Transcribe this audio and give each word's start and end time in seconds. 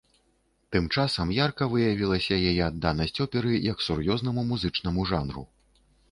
Тым 0.75 0.85
часам 1.01 1.33
ярка 1.45 1.65
выявілася 1.73 2.39
яе 2.51 2.63
адданасць 2.69 3.21
оперы 3.25 3.51
як 3.65 3.83
сур'ёзнаму 3.89 4.45
музычнаму 4.53 5.05
жанру. 5.11 5.45